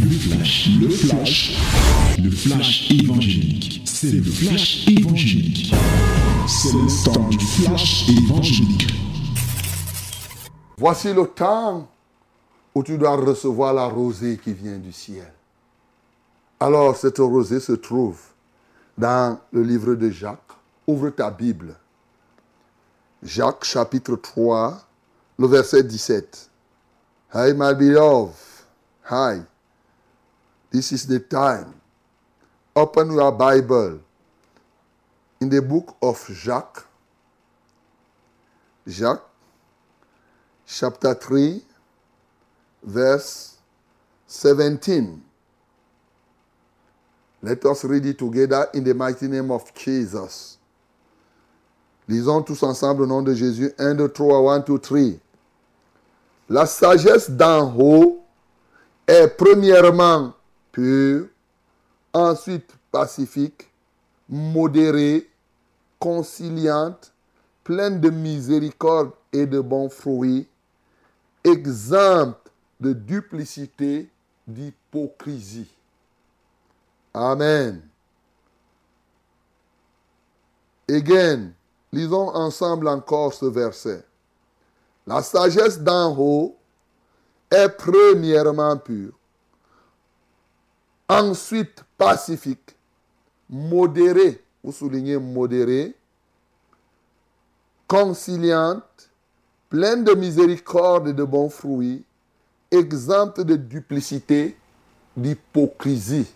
[0.00, 1.56] Le flash, le flash,
[2.22, 3.82] le flash évangélique.
[3.84, 5.74] C'est le flash évangélique.
[6.46, 8.86] C'est le temps du flash évangélique.
[10.78, 11.88] Voici le temps
[12.74, 15.32] où tu dois recevoir la rosée qui vient du ciel.
[16.60, 18.20] Alors cette rosée se trouve
[18.96, 20.40] dans le livre de Jacques.
[20.86, 21.74] Ouvre ta Bible.
[23.22, 24.78] Jacques chapitre 3,
[25.38, 26.50] le verset 17.
[27.34, 28.34] Hi my beloved.
[29.10, 29.42] Hi.
[30.76, 31.72] This is the time.
[32.76, 33.98] Open your Bible
[35.40, 36.86] in the book of Jacques.
[38.86, 39.24] Jacques
[40.66, 41.62] chapter 3
[42.82, 43.56] verse
[44.26, 45.22] 17.
[47.40, 50.58] Let us read it together in the mighty name of Jesus.
[52.06, 53.72] Lisons tous ensemble au nom de Jésus.
[53.78, 55.20] 1, 2, 3, 1, 2, 3.
[56.50, 58.22] La sagesse d'en haut
[59.06, 60.34] est premièrement
[60.76, 61.28] pure,
[62.12, 63.70] ensuite pacifique,
[64.28, 65.26] modérée,
[65.98, 67.14] conciliante,
[67.64, 70.46] pleine de miséricorde et de bons fruits,
[71.44, 74.10] exempte de duplicité,
[74.46, 75.74] d'hypocrisie.
[77.14, 77.80] Amen.
[80.90, 81.52] Again,
[81.90, 84.04] lisons ensemble encore ce verset.
[85.06, 86.54] La sagesse d'en haut
[87.50, 89.14] est premièrement pure,
[91.08, 92.76] ensuite pacifique,
[93.48, 95.94] modérée, vous soulignez modérée,
[97.86, 99.10] conciliante,
[99.68, 102.04] pleine de miséricorde et de bons fruits,
[102.70, 104.56] exempte de duplicité,
[105.16, 106.32] d'hypocrisie.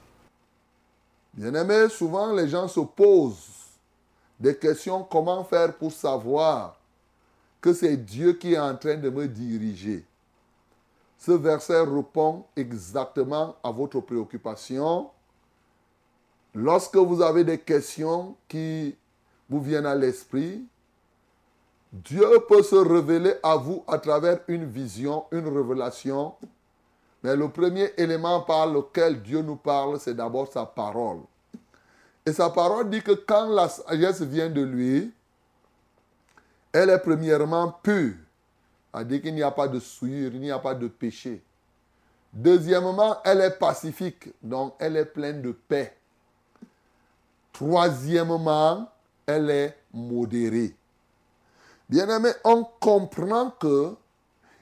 [1.34, 3.60] Bien aimé, souvent les gens se posent
[4.38, 5.04] des questions.
[5.04, 6.76] Comment faire pour savoir
[7.60, 10.04] que c'est Dieu qui est en train de me diriger?
[11.20, 15.10] Ce verset répond exactement à votre préoccupation.
[16.54, 18.96] Lorsque vous avez des questions qui
[19.50, 20.64] vous viennent à l'esprit,
[21.92, 26.34] Dieu peut se révéler à vous à travers une vision, une révélation.
[27.22, 31.20] Mais le premier élément par lequel Dieu nous parle, c'est d'abord sa parole.
[32.24, 35.12] Et sa parole dit que quand la sagesse vient de lui,
[36.72, 38.14] elle est premièrement pure.
[38.94, 41.42] Elle dit qu'il n'y a pas de souillure, il n'y a pas de péché.
[42.32, 45.96] Deuxièmement, elle est pacifique, donc elle est pleine de paix.
[47.52, 48.88] Troisièmement,
[49.26, 50.74] elle est modérée.
[51.88, 53.96] Bien aimé, on comprend que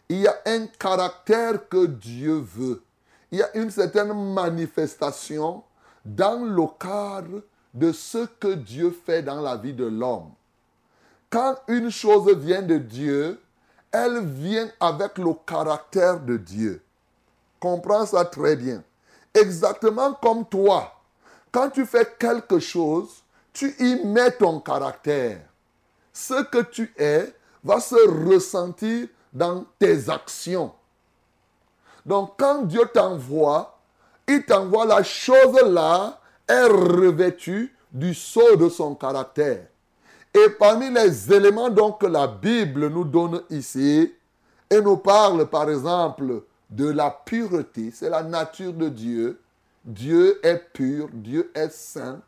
[0.09, 2.83] il y a un caractère que Dieu veut.
[3.31, 5.63] Il y a une certaine manifestation
[6.05, 7.43] dans le cadre
[7.75, 10.31] de ce que Dieu fait dans la vie de l'homme.
[11.29, 13.39] Quand une chose vient de Dieu,
[13.93, 16.83] elle vient avec le caractère de Dieu.
[17.61, 18.83] Comprends ça très bien.
[19.35, 20.93] Exactement comme toi.
[21.51, 23.23] Quand tu fais quelque chose,
[23.53, 25.41] tu y mets ton caractère.
[26.13, 27.33] Ce que tu es
[27.65, 30.73] va se ressentir dans tes actions.
[32.05, 33.79] Donc quand Dieu t'envoie,
[34.27, 39.67] il t'envoie la chose là, est revêtue du sceau de son caractère.
[40.45, 44.13] Et parmi les éléments donc que la Bible nous donne ici,
[44.71, 49.41] et nous parle par exemple de la pureté, c'est la nature de Dieu.
[49.85, 52.21] Dieu est pur, Dieu est saint.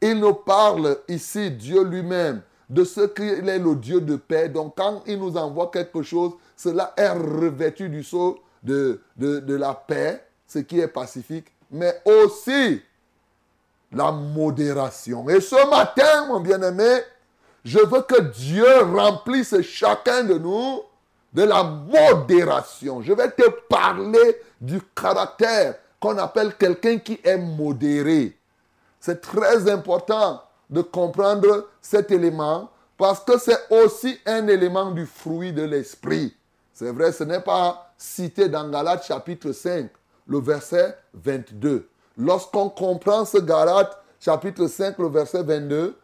[0.00, 4.48] Il nous parle ici, Dieu lui-même, de ce qu'il est le Dieu de paix.
[4.48, 9.54] Donc quand il nous envoie quelque chose, cela est revêtu du sceau de, de, de
[9.56, 12.80] la paix, ce qui est pacifique, mais aussi
[13.90, 15.28] la modération.
[15.28, 17.00] Et ce matin, mon bien-aimé,
[17.64, 20.82] je veux que Dieu remplisse chacun de nous
[21.32, 23.02] de la modération.
[23.02, 28.36] Je vais te parler du caractère qu'on appelle quelqu'un qui est modéré.
[29.00, 35.52] C'est très important de comprendre cet élément parce que c'est aussi un élément du fruit
[35.52, 36.34] de l'esprit.
[36.72, 39.90] C'est vrai, ce n'est pas cité dans Galates chapitre 5,
[40.26, 41.88] le verset 22.
[42.18, 45.96] Lorsqu'on comprend ce Galates chapitre 5, le verset 22,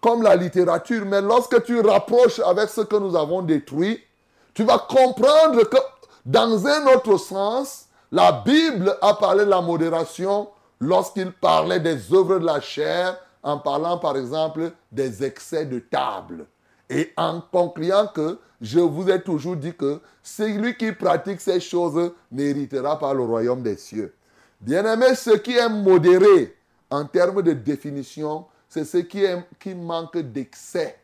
[0.00, 4.00] comme la littérature, mais lorsque tu rapproches avec ce que nous avons détruit,
[4.54, 5.76] tu vas comprendre que
[6.24, 10.48] dans un autre sens, la Bible a parlé de la modération
[10.80, 16.46] lorsqu'il parlait des œuvres de la chair, en parlant par exemple des excès de table.
[16.88, 22.12] Et en concluant que je vous ai toujours dit que celui qui pratique ces choses
[22.30, 24.14] n'héritera pas le royaume des cieux.
[24.60, 26.56] Bien-aimé, ce qui est modéré
[26.90, 30.96] en termes de définition, c'est ce qui, manque d'excès.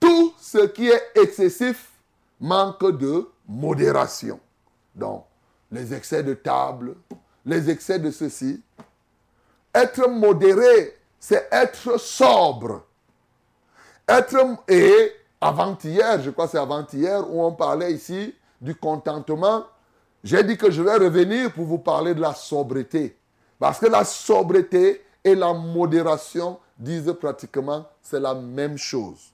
[0.00, 1.90] Tout ce qui est excessif
[2.40, 4.40] manque de modération.
[4.94, 5.26] Donc,
[5.70, 6.96] les excès de table,
[7.44, 8.62] les excès de ceci.
[9.74, 12.86] Être modéré, c'est être sobre.
[14.08, 19.64] Être, et avant-hier, je crois que c'est avant-hier, où on parlait ici du contentement,
[20.22, 23.14] j'ai dit que je vais revenir pour vous parler de la sobriété.
[23.58, 29.32] Parce que la sobriété et la modération disent pratiquement c'est la même chose.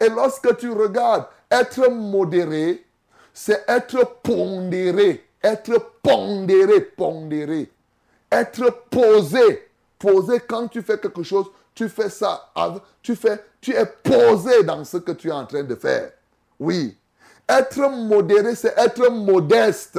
[0.00, 2.84] Et lorsque tu regardes, être modéré,
[3.32, 7.70] c'est être pondéré, être pondéré, pondéré,
[8.30, 9.62] être posé.
[9.98, 12.52] Posé quand tu fais quelque chose, tu fais ça,
[13.02, 16.12] tu fais, tu es posé dans ce que tu es en train de faire.
[16.58, 16.96] Oui.
[17.48, 19.98] Être modéré, c'est être modeste.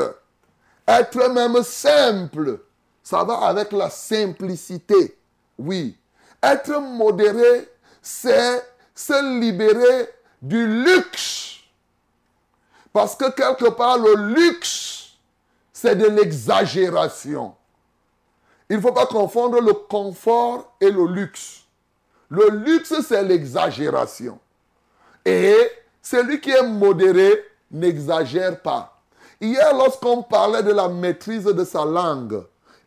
[0.87, 2.59] Être même simple.
[3.07, 5.17] Ça va avec la simplicité.
[5.57, 5.95] Oui.
[6.43, 7.71] Être modéré,
[8.01, 8.61] c'est
[8.93, 10.09] se libérer
[10.41, 11.59] du luxe.
[12.91, 15.13] Parce que quelque part, le luxe,
[15.71, 17.55] c'est de l'exagération.
[18.69, 21.61] Il ne faut pas confondre le confort et le luxe.
[22.27, 24.37] Le luxe, c'est l'exagération.
[25.23, 25.55] Et
[26.01, 28.99] celui qui est modéré n'exagère pas.
[29.39, 32.43] Hier, lorsqu'on parlait de la maîtrise de sa langue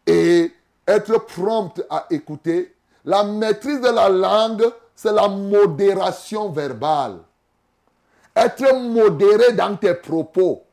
[0.06, 0.52] et
[0.86, 2.74] être prompt à écouter,
[3.04, 4.64] la maîtrise de la langue,
[4.94, 7.18] c'est la modération verbale.
[8.36, 10.64] Être modéré dans tes propos.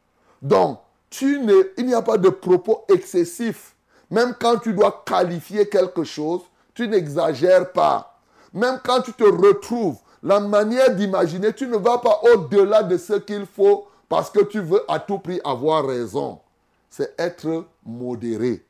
[0.42, 0.80] Donc,
[1.10, 1.40] tu
[1.78, 3.76] il n'y a pas de propos excessifs.
[4.10, 6.42] Même quand tu dois qualifier quelque chose,
[6.74, 8.20] tu n'exagères pas.
[8.54, 13.14] Même quand tu te retrouves, la manière d'imaginer, tu ne vas pas au-delà de ce
[13.14, 16.40] qu'il faut parce que tu veux à tout prix avoir raison.
[16.90, 18.67] C'est être modéré.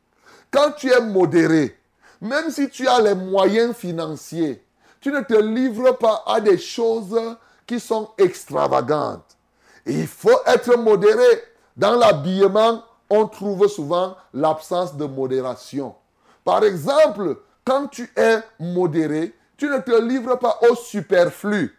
[0.52, 1.78] Quand tu es modéré,
[2.22, 4.64] même si tu as les moyens financiers,
[5.00, 7.20] tu ne te livres pas à des choses
[7.66, 9.38] qui sont extravagantes.
[9.86, 11.44] il faut être modéré.
[11.76, 15.96] Dans l'habillement, on trouve souvent l'absence de modération.
[16.44, 21.78] Par exemple, quand tu es modéré, tu ne te livres pas au superflu.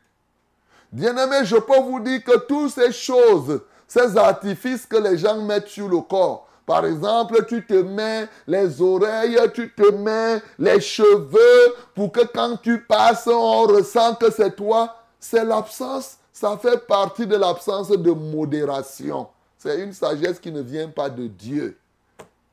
[0.93, 5.69] Bien-aimé, je peux vous dire que toutes ces choses, ces artifices que les gens mettent
[5.69, 11.75] sur le corps, par exemple, tu te mets les oreilles, tu te mets les cheveux
[11.95, 14.95] pour que quand tu passes, on ressent que c'est toi.
[15.19, 19.29] C'est l'absence, ça fait partie de l'absence de modération.
[19.57, 21.79] C'est une sagesse qui ne vient pas de Dieu.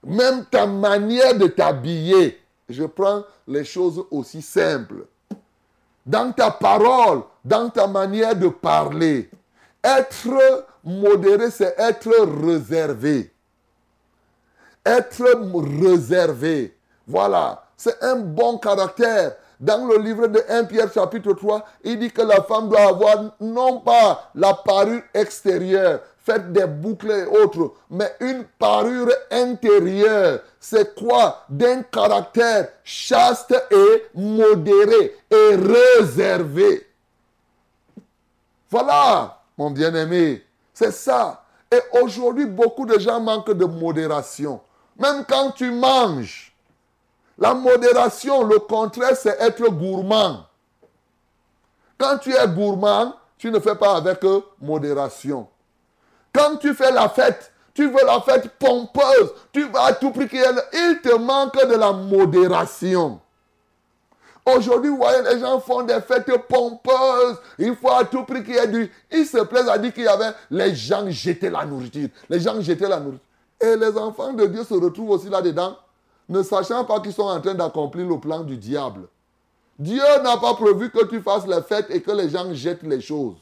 [0.01, 2.39] Même ta manière de t'habiller,
[2.69, 5.07] je prends les choses aussi simples.
[6.05, 9.29] Dans ta parole, dans ta manière de parler,
[9.83, 12.09] être modéré, c'est être
[12.45, 13.34] réservé
[14.85, 15.23] être
[15.81, 16.77] réservé?
[17.07, 19.35] Voilà, c'est un bon caractère.
[19.59, 23.35] Dans le livre de 1 Pierre chapitre 3, il dit que la femme doit avoir
[23.39, 30.39] non pas la parure extérieure, faite des boucles et autres, mais une parure intérieure.
[30.59, 31.43] C'est quoi?
[31.47, 36.85] D'un caractère chaste et modéré et réservé.
[38.69, 40.43] Voilà, mon bien-aimé,
[40.73, 41.43] c'est ça.
[41.71, 44.59] Et aujourd'hui, beaucoup de gens manquent de modération.
[44.97, 46.53] Même quand tu manges,
[47.37, 50.45] la modération, le contraire, c'est être gourmand.
[51.97, 54.19] Quand tu es gourmand, tu ne fais pas avec
[54.61, 55.47] modération.
[56.33, 60.27] Quand tu fais la fête, tu veux la fête pompeuse, tu vas à tout prix
[60.27, 60.43] qu'il
[60.73, 63.19] Il te manque de la modération.
[64.45, 67.37] Aujourd'hui, vous voyez, les gens font des fêtes pompeuses.
[67.57, 68.91] Il faut à tout prix qu'il y ait du...
[69.11, 70.31] Ils se plaisent à dire qu'il y avait...
[70.51, 72.09] Les gens jetaient la nourriture.
[72.29, 73.25] Les gens jetaient la nourriture.
[73.61, 75.77] Et les enfants de Dieu se retrouvent aussi là-dedans,
[76.27, 79.07] ne sachant pas qu'ils sont en train d'accomplir le plan du diable.
[79.77, 83.01] Dieu n'a pas prévu que tu fasses les fêtes et que les gens jettent les
[83.01, 83.37] choses.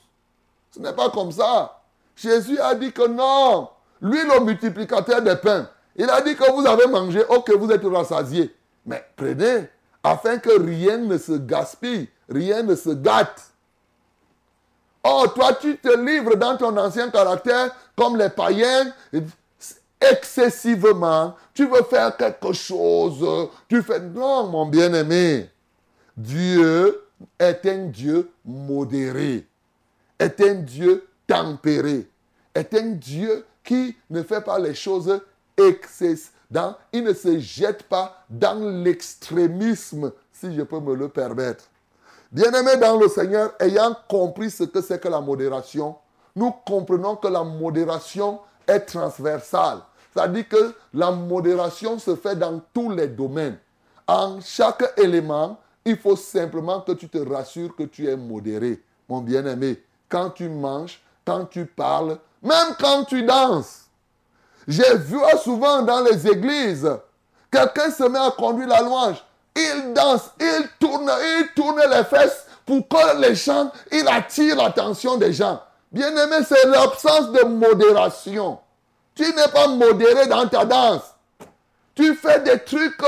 [0.72, 1.80] Ce n'est pas comme ça.
[2.16, 3.70] Jésus a dit que non.
[4.02, 7.86] Lui, le multiplicateur des pains, il a dit que vous avez mangé, ok, vous êtes
[7.86, 8.54] rassasié.
[8.86, 9.70] Mais prenez,
[10.04, 13.52] afin que rien ne se gaspille, rien ne se gâte.
[15.04, 18.92] Oh, toi, tu te livres dans ton ancien caractère comme les païens
[20.12, 24.00] excessivement, tu veux faire quelque chose, tu fais...
[24.00, 25.50] Non, mon bien-aimé,
[26.16, 27.04] Dieu
[27.40, 29.48] est un Dieu modéré,
[30.20, 32.08] est un Dieu tempéré,
[32.54, 35.22] est un Dieu qui ne fait pas les choses
[35.58, 36.32] excessives.
[36.92, 41.66] il ne se jette pas dans l'extrémisme, si je peux me le permettre.
[42.32, 45.96] Bien-aimé dans le Seigneur, ayant compris ce que c'est que la modération,
[46.36, 49.80] nous comprenons que la modération est transversale.
[50.14, 53.58] C'est-à-dire que la modération se fait dans tous les domaines.
[54.08, 59.22] En chaque élément, il faut simplement que tu te rassures que tu es modéré, mon
[59.22, 59.82] bien-aimé.
[60.08, 63.86] Quand tu manges, quand tu parles, même quand tu danses.
[64.68, 66.90] J'ai vu souvent dans les églises,
[67.52, 69.24] quelqu'un se met à conduire la louange.
[69.56, 75.18] Il danse, il tourne, il tourne les fesses pour que les gens, il attire l'attention
[75.18, 75.62] des gens.
[75.92, 78.60] Bien aimé, c'est l'absence de modération.
[79.16, 81.14] Tu n'es pas modéré dans ta danse.
[81.96, 83.00] Tu fais des trucs,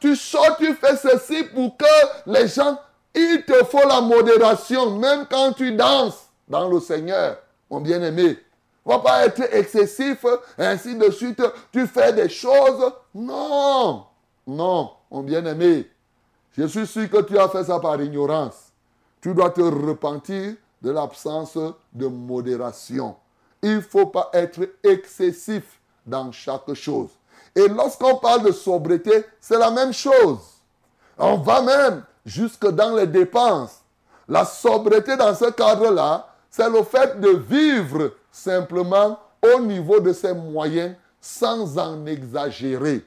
[0.00, 1.84] tu sors, tu fais ceci pour que
[2.26, 2.78] les gens,
[3.14, 7.38] il te faut la modération, même quand tu danses dans le Seigneur,
[7.70, 8.38] mon bien-aimé.
[8.84, 10.26] ne va pas être excessif,
[10.58, 11.42] ainsi de suite,
[11.72, 12.92] tu fais des choses.
[13.14, 14.04] Non,
[14.46, 15.90] non, mon bien-aimé.
[16.56, 18.72] Je suis sûr que tu as fait ça par ignorance.
[19.22, 21.56] Tu dois te repentir de l'absence
[21.92, 23.16] de modération.
[23.64, 25.62] Il ne faut pas être excessif
[26.04, 27.08] dans chaque chose.
[27.56, 30.40] Et lorsqu'on parle de sobriété, c'est la même chose.
[31.16, 33.80] On va même jusque dans les dépenses.
[34.28, 40.34] La sobriété dans ce cadre-là, c'est le fait de vivre simplement au niveau de ses
[40.34, 43.02] moyens sans en exagérer.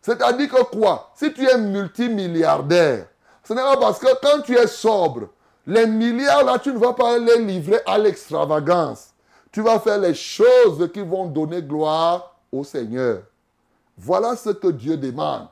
[0.00, 1.10] C'est-à-dire que quoi?
[1.16, 3.08] Si tu es multimilliardaire,
[3.44, 5.28] ce n'est pas parce que quand tu es sobre,
[5.66, 9.09] les milliards là, tu ne vas pas les livrer à l'extravagance.
[9.52, 13.22] Tu vas faire les choses qui vont donner gloire au Seigneur.
[13.96, 15.48] Voilà ce que Dieu demande.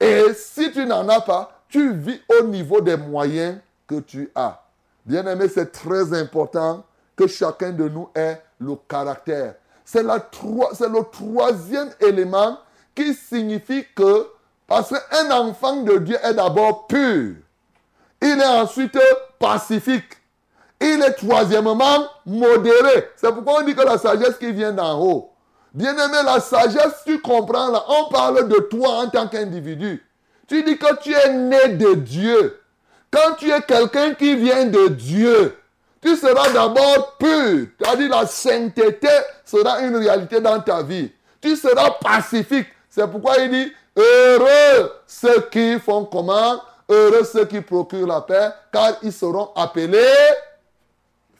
[0.00, 4.62] Et si tu n'en as pas, tu vis au niveau des moyens que tu as.
[5.04, 6.84] Bien aimé, c'est très important
[7.16, 9.54] que chacun de nous ait le caractère.
[9.84, 12.58] C'est le troisième élément
[12.94, 14.28] qui signifie que,
[14.66, 17.36] parce qu'un enfant de Dieu est d'abord pur,
[18.20, 18.98] il est ensuite
[19.38, 20.17] pacifique,
[20.80, 23.10] il est troisièmement modéré.
[23.16, 25.32] C'est pourquoi on dit que la sagesse qui vient d'en haut,
[25.74, 30.04] Bien-aimé, la sagesse, tu comprends là, on parle de toi en tant qu'individu.
[30.46, 32.60] Tu dis que tu es né de Dieu.
[33.10, 35.56] Quand tu es quelqu'un qui vient de Dieu,
[36.00, 37.66] tu seras d'abord pur.
[37.78, 39.08] C'est-à-dire la sainteté
[39.44, 41.12] sera une réalité dans ta vie.
[41.40, 42.68] Tu seras pacifique.
[42.88, 46.60] C'est pourquoi il dit, heureux ceux qui font comment?
[46.88, 49.98] Heureux ceux qui procurent la paix, car ils seront appelés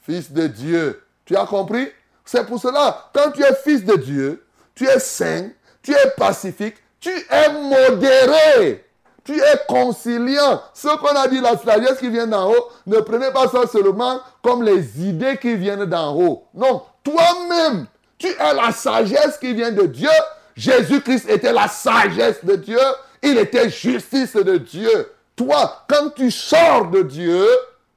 [0.08, 1.02] fils de Dieu.
[1.24, 1.88] Tu as compris?
[2.24, 5.50] C'est pour cela, quand tu es fils de Dieu, tu es saint,
[5.82, 8.84] tu es pacifique, tu es modéré,
[9.24, 10.62] tu es conciliant.
[10.74, 14.20] Ce qu'on a dit, la sagesse qui vient d'en haut, ne prenez pas ça seulement
[14.42, 16.44] comme les idées qui viennent d'en haut.
[16.54, 17.86] Non, toi-même,
[18.18, 20.10] tu es la sagesse qui vient de Dieu.
[20.56, 22.80] Jésus-Christ était la sagesse de Dieu.
[23.22, 25.12] Il était justice de Dieu.
[25.36, 27.46] Toi, quand tu sors de Dieu,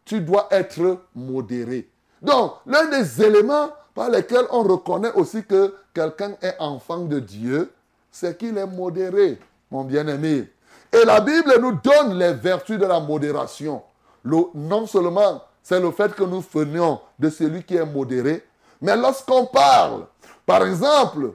[0.06, 1.90] tu dois être modéré.
[2.22, 7.72] Donc, l'un des éléments par lesquels on reconnaît aussi que quelqu'un est enfant de Dieu,
[8.12, 10.50] c'est qu'il est modéré, mon bien-aimé.
[10.94, 13.82] Et la Bible nous donne les vertus de la modération.
[14.24, 18.44] non seulement c'est le fait que nous fenions de celui qui est modéré,
[18.82, 20.06] mais lorsqu'on parle,
[20.46, 21.34] par exemple,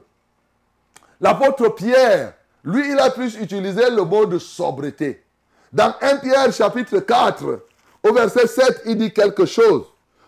[1.19, 5.23] l'apôtre Pierre, lui, il a plus utilisé le mot de sobriété.
[5.71, 7.61] Dans 1 Pierre chapitre 4,
[8.03, 9.85] au verset 7, il dit quelque chose.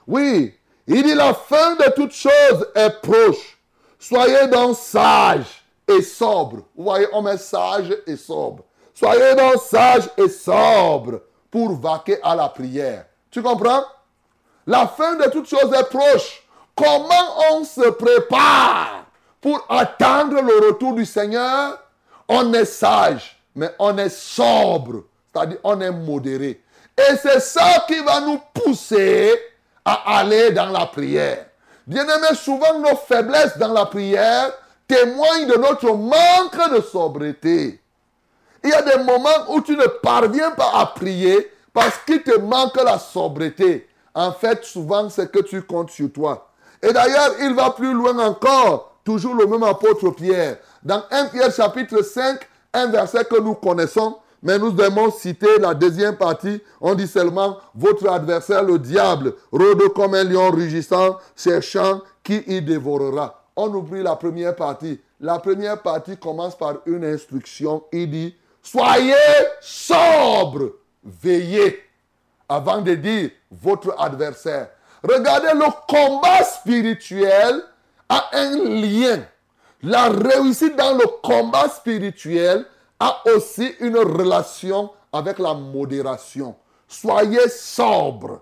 [0.09, 3.59] Oui, il dit la fin de toute chose est proche.
[3.99, 6.63] Soyez donc sages et sobres.
[6.75, 8.63] Vous voyez, on met sage et sobre.
[8.95, 13.05] Soyez donc sages et sobres pour vaquer à la prière.
[13.29, 13.83] Tu comprends?
[14.65, 16.43] La fin de toute chose est proche.
[16.75, 19.05] Comment on se prépare
[19.39, 21.77] pour attendre le retour du Seigneur?
[22.27, 25.03] On est sage, mais on est sobre.
[25.31, 26.63] C'est-à-dire on est modéré.
[26.97, 29.39] Et c'est ça qui va nous pousser
[29.85, 31.45] à aller dans la prière.
[31.87, 34.51] Bien-aimés, souvent nos faiblesses dans la prière
[34.87, 37.81] témoignent de notre manque de sobriété.
[38.63, 42.37] Il y a des moments où tu ne parviens pas à prier parce qu'il te
[42.39, 43.87] manque la sobriété.
[44.13, 46.49] En fait, souvent, c'est que tu comptes sur toi.
[46.81, 50.57] Et d'ailleurs, il va plus loin encore, toujours le même apôtre Pierre.
[50.83, 52.39] Dans 1 Pierre chapitre 5,
[52.73, 56.61] un verset que nous connaissons, mais nous devons citer la deuxième partie.
[56.79, 62.61] On dit seulement, votre adversaire, le diable, rôde comme un lion rugissant, cherchant qui y
[62.61, 63.43] dévorera.
[63.55, 64.99] On oublie la première partie.
[65.19, 67.83] La première partie commence par une instruction.
[67.91, 69.13] Il dit, soyez
[69.59, 70.71] sobre,
[71.03, 71.83] veillez,
[72.47, 74.69] avant de dire votre adversaire.
[75.03, 77.61] Regardez, le combat spirituel
[78.07, 79.19] a un lien.
[79.83, 82.65] La réussite dans le combat spirituel
[82.99, 86.55] a aussi une relation avec la modération.
[86.87, 88.41] Soyez sobre,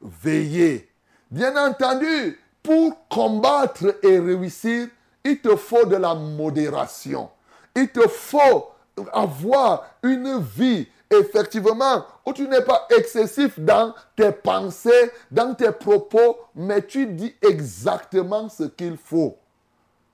[0.00, 0.88] veillez.
[1.30, 4.88] Bien entendu, pour combattre et réussir,
[5.24, 7.30] il te faut de la modération.
[7.74, 8.70] Il te faut
[9.12, 16.38] avoir une vie, effectivement, où tu n'es pas excessif dans tes pensées, dans tes propos,
[16.54, 19.36] mais tu dis exactement ce qu'il faut.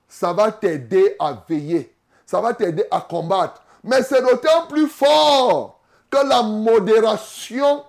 [0.08, 1.91] ça va t'aider à veiller.
[2.32, 3.62] Ça va t'aider à combattre.
[3.84, 5.78] Mais c'est d'autant plus fort
[6.10, 7.84] que la modération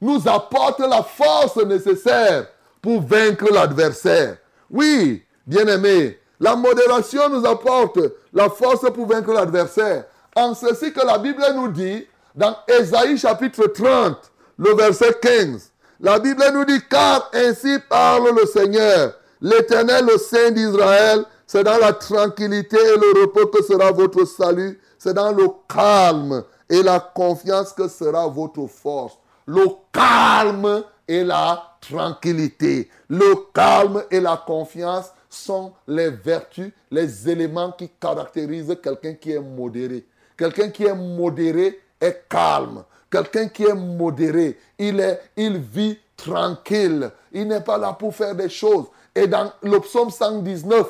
[0.00, 2.46] nous apporte la force nécessaire
[2.80, 4.36] pour vaincre l'adversaire.
[4.70, 7.98] Oui, bien-aimé, la modération nous apporte
[8.32, 10.04] la force pour vaincre l'adversaire.
[10.36, 14.16] En ceci que la Bible nous dit, dans Ésaïe chapitre 30,
[14.58, 20.52] le verset 15, la Bible nous dit, car ainsi parle le Seigneur, l'Éternel, le Saint
[20.52, 25.48] d'Israël, c'est dans la tranquillité et le repos que sera votre salut, c'est dans le
[25.66, 29.18] calme et la confiance que sera votre force.
[29.46, 32.90] Le calme et la tranquillité.
[33.08, 39.40] Le calme et la confiance sont les vertus, les éléments qui caractérisent quelqu'un qui est
[39.40, 40.04] modéré.
[40.36, 42.84] Quelqu'un qui est modéré est calme.
[43.10, 47.10] Quelqu'un qui est modéré, il, est, il vit tranquille.
[47.32, 48.84] Il n'est pas là pour faire des choses.
[49.14, 50.86] Et dans le psaume 119,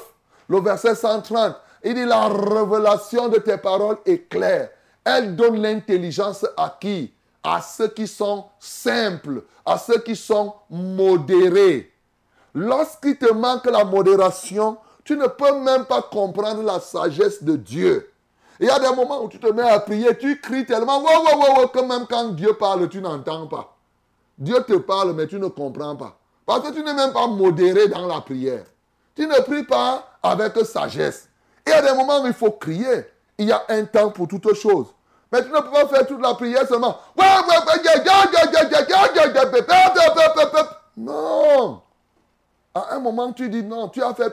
[0.48, 4.70] le verset 130, il dit la révélation de tes paroles est claire.
[5.04, 7.12] Elle donne l'intelligence à qui?
[7.42, 11.92] À ceux qui sont simples, à ceux qui sont modérés.
[12.54, 18.10] Lorsqu'il te manque la modération, tu ne peux même pas comprendre la sagesse de Dieu.
[18.60, 21.24] Il y a des moments où tu te mets à prier, tu cries tellement, wow,
[21.24, 23.76] wow, wow, que même quand Dieu parle, tu n'entends pas.
[24.36, 26.18] Dieu te parle, mais tu ne comprends pas.
[26.44, 28.64] Parce que tu n'es même pas modéré dans la prière.
[29.18, 31.28] Tu ne pries pas avec sagesse.
[31.66, 33.04] Il y a des moments où il faut crier.
[33.36, 34.94] Il y a un temps pour toutes choses.
[35.32, 36.96] Mais tu ne peux pas faire toute la prière seulement.
[40.96, 41.82] Non.
[42.72, 44.32] À un moment, tu dis non, tu as fait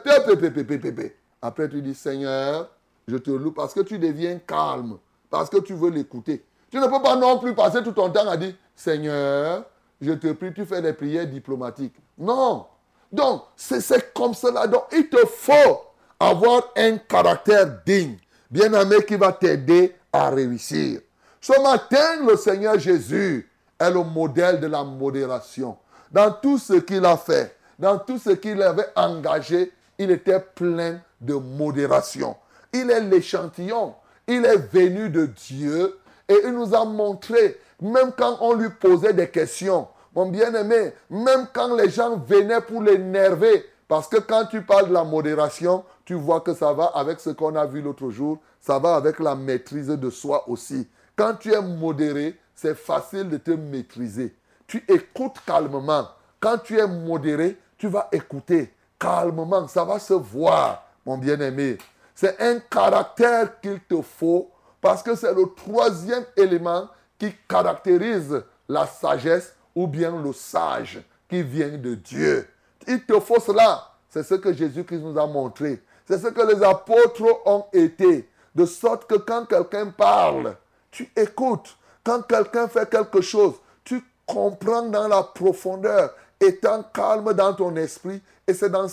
[1.42, 2.70] Après, tu dis Seigneur,
[3.08, 5.00] je te loue parce que tu deviens calme,
[5.32, 6.46] parce que tu veux l'écouter.
[6.70, 9.63] Tu ne peux pas non plus passer tout ton temps à dire Seigneur,
[10.00, 11.96] je te prie, tu fais des prières diplomatiques.
[12.20, 12.68] Non.
[13.15, 14.67] Donc, c'est comme cela.
[14.67, 15.81] Donc, il te faut
[16.19, 18.17] avoir un caractère digne,
[18.51, 21.00] bien-aimé, qui va t'aider à réussir.
[21.39, 23.49] Ce matin, le Seigneur Jésus
[23.80, 25.78] est le modèle de la modération.
[26.12, 30.99] Dans tout ce qu'il a fait, dans tout ce qu'il avait engagé, il était plein
[31.21, 32.36] de modération.
[32.73, 33.95] Il est l'échantillon.
[34.28, 39.13] Il est venu de Dieu et il nous a montré, même quand on lui posait
[39.13, 44.62] des questions, mon bien-aimé, même quand les gens venaient pour l'énerver, parce que quand tu
[44.62, 48.10] parles de la modération, tu vois que ça va avec ce qu'on a vu l'autre
[48.10, 50.88] jour, ça va avec la maîtrise de soi aussi.
[51.15, 54.36] Quand tu es modéré, c'est facile de te maîtriser.
[54.65, 56.08] Tu écoutes calmement.
[56.39, 59.67] Quand tu es modéré, tu vas écouter calmement.
[59.67, 61.78] Ça va se voir, mon bien-aimé.
[62.15, 64.49] C'est un caractère qu'il te faut
[64.82, 66.88] parce que c'est le troisième élément
[67.19, 72.48] qui caractérise la sagesse ou bien le sage qui vient de Dieu.
[72.88, 73.92] Il te faut cela.
[74.10, 75.84] C'est ce que Jésus-Christ nous a montré.
[76.08, 78.30] C'est ce que les apôtres ont été.
[78.54, 80.56] De sorte que quand quelqu'un parle,
[80.90, 81.76] tu écoutes.
[82.04, 88.22] Quand quelqu'un fait quelque chose, tu comprends dans la profondeur, étant calme dans ton esprit.
[88.48, 88.88] Et c'est dans,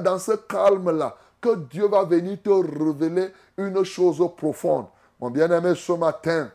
[0.00, 4.86] dans ce calme-là que Dieu va venir te révéler une chose profonde.
[5.18, 6.50] Mon bien-aimé, ce matin,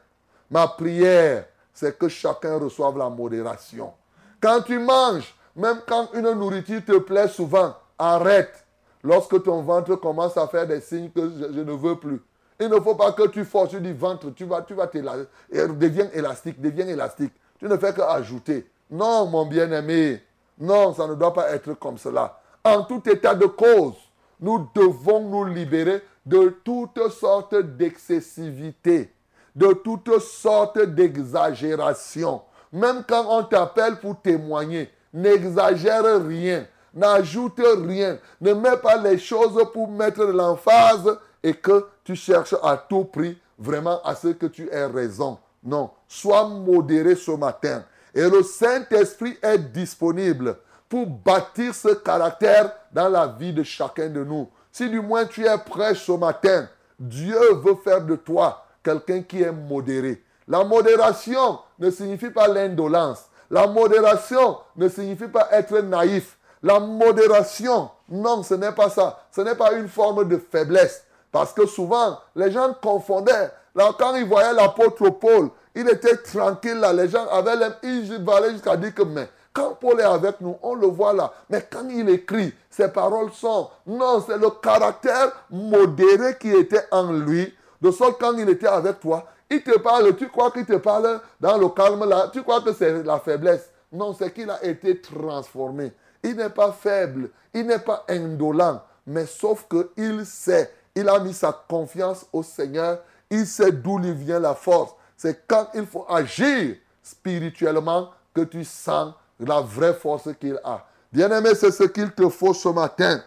[0.52, 3.94] ma prière, c'est que chacun reçoive la modération.
[4.42, 8.66] Quand tu manges, même quand une nourriture te plaît souvent, arrête.
[9.04, 12.22] Lorsque ton ventre commence à faire des signes que je, ne veux plus.
[12.60, 16.60] Il ne faut pas que tu forces du ventre, tu vas, tu vas deviens élastique,
[16.60, 17.34] deviens élastique.
[17.60, 18.68] Tu ne fais qu'ajouter.
[18.90, 20.24] Non, mon bien-aimé,
[20.58, 22.40] non, ça ne doit pas être comme cela.
[22.64, 23.96] En tout état de cause,
[24.40, 29.14] nous devons nous libérer de toutes sortes d'excessivité,
[29.56, 32.42] de toutes sortes d'exagération.
[32.72, 39.66] Même quand on t'appelle pour témoigner, n'exagère rien, n'ajoute rien, ne mets pas les choses
[39.74, 44.70] pour mettre l'emphase et que tu cherches à tout prix vraiment à ce que tu
[44.70, 45.38] aies raison.
[45.64, 47.84] Non, sois modéré ce matin.
[48.14, 54.24] Et le Saint-Esprit est disponible pour bâtir ce caractère dans la vie de chacun de
[54.24, 54.50] nous.
[54.72, 56.68] Si du moins tu es prêt ce matin,
[57.00, 60.24] Dieu veut faire de toi quelqu'un qui est modéré.
[60.48, 63.26] La modération ne signifie pas l'indolence.
[63.50, 66.38] La modération ne signifie pas être naïf.
[66.62, 69.20] La modération, non, ce n'est pas ça.
[69.32, 71.04] Ce n'est pas une forme de faiblesse.
[71.32, 73.52] Parce que souvent, les gens confondaient.
[73.74, 76.94] Là, quand ils voyaient l'apôtre Paul, il était tranquille là.
[76.94, 80.58] Les gens avaient l'air, ils allaient jusqu'à dire que, mais quand Paul est avec nous,
[80.62, 81.34] on le voit là.
[81.50, 83.70] Mais quand il écrit, ses paroles sont...
[83.86, 87.54] Non, c'est le caractère modéré qui était en lui.
[87.82, 91.20] De sorte quand il était avec toi, il te parle, tu crois qu'il te parle
[91.40, 93.70] dans le calme là, tu crois que c'est la faiblesse.
[93.92, 95.94] Non, c'est qu'il a été transformé.
[96.24, 98.82] Il n'est pas faible, il n'est pas indolent.
[99.06, 104.14] mais sauf qu'il sait, il a mis sa confiance au Seigneur, il sait d'où lui
[104.14, 104.94] vient la force.
[105.16, 110.86] C'est quand il faut agir spirituellement que tu sens la vraie force qu'il a.
[111.12, 113.22] Bien-aimé, c'est ce qu'il te faut ce matin.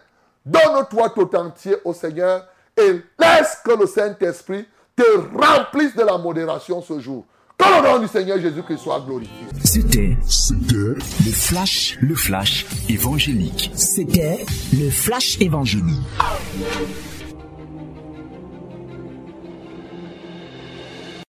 [0.45, 2.45] Donne-toi tout entier au Seigneur
[2.81, 4.65] et laisse que le Saint-Esprit
[4.95, 5.03] te
[5.37, 7.25] remplisse de la modération ce jour.
[7.57, 9.33] Que le nom du Seigneur Jésus-Christ soit glorifié.
[9.63, 10.17] C'était
[10.65, 10.95] le
[11.31, 13.71] flash, le flash évangélique.
[13.75, 15.97] C'était le flash évangélique.